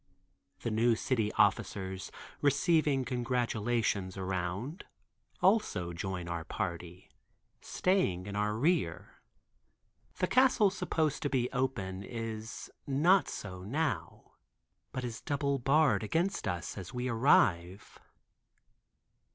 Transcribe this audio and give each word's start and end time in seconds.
The 0.61 0.71
new 0.71 0.95
city 0.95 1.31
officers, 1.33 2.11
receiving 2.41 3.05
congratulations 3.05 4.17
around, 4.17 4.83
also 5.43 5.93
join 5.93 6.27
our 6.27 6.43
party, 6.43 7.07
staying 7.61 8.25
in 8.25 8.35
our 8.35 8.57
rear. 8.57 9.21
The 10.17 10.25
castle 10.25 10.71
supposed 10.71 11.21
to 11.21 11.29
be 11.29 11.51
open 11.51 12.01
is 12.01 12.67
not 12.87 13.29
so 13.29 13.61
now, 13.61 14.31
but 14.91 15.03
is 15.03 15.21
double 15.21 15.59
barred 15.59 16.01
inside 16.01 16.05
against 16.05 16.47
us, 16.47 16.79
as 16.79 16.91
we 16.91 17.07
arrive. 17.07 17.99